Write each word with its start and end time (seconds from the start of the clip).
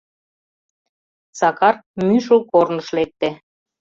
Сакар 1.39 1.75
Мӱшыл 2.05 2.39
корныш 2.51 2.87
лекте. 2.97 3.29